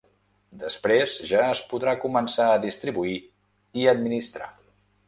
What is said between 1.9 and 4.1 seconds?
començar a distribuir i